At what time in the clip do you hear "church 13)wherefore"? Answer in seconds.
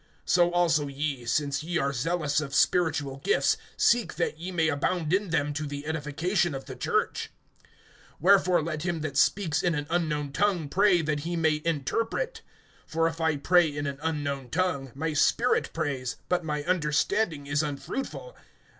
6.75-8.65